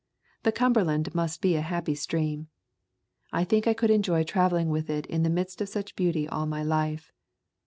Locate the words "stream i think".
1.93-3.67